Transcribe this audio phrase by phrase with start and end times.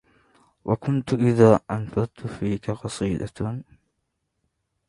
[0.65, 3.63] وكنت إذا أنفذت فيك قصيدة